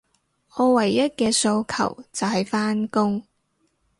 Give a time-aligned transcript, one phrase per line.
[0.55, 3.21] 我唯一嘅訴求，就係返工